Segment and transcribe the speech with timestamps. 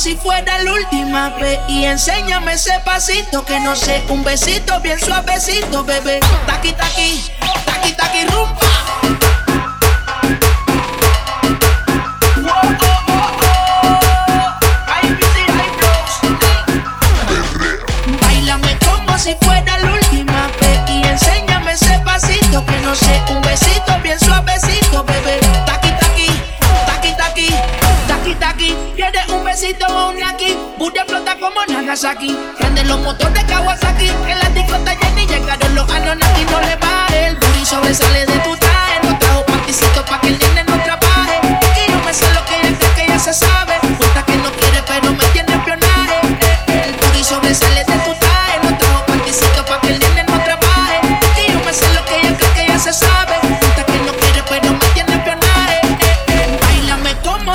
[0.00, 4.98] si fuera la última vez y enséñame ese pasito que no sé, un besito bien
[4.98, 6.20] suavecito, bebé.
[6.46, 7.22] Taqui taqui,
[7.66, 8.56] taqui taqui rumba.
[19.18, 19.99] si fuera luna
[32.00, 32.36] como Nagasaki.
[32.58, 34.08] Prende los motores Kawasaki.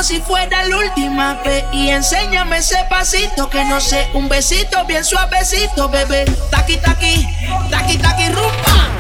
[0.05, 5.03] Si fuera la última vez y enséñame ese pasito que no sé, un besito bien
[5.03, 6.25] suavecito, bebé.
[6.51, 7.27] Taqui taqui,
[7.71, 8.91] taqui taqui rumba.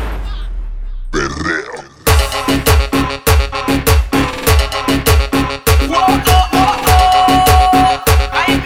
[5.87, 8.03] Whoa, oh, oh, oh.
[8.33, 8.61] High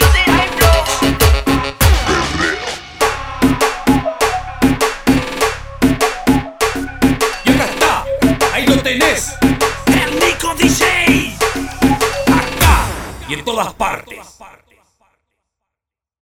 [13.39, 14.39] de todas partes.